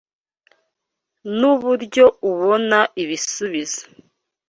Nuburyo 1.37 2.05
ubona 2.29 2.79
ibisubizo. 3.01 3.81